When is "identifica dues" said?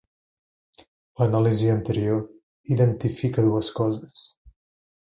2.79-3.73